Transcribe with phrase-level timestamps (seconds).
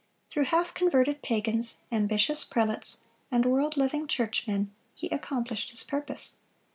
[0.29, 6.37] Through half converted pagans, ambitious prelates, and world loving churchmen, he accomplished his purpose.